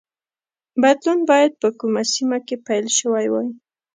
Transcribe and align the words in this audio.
بدلون 0.81 1.19
باید 1.29 1.51
په 1.61 1.67
کومه 1.79 2.03
سیمه 2.13 2.37
کې 2.47 2.55
پیل 2.67 2.85
شوی 2.99 3.27
وای 3.29 3.49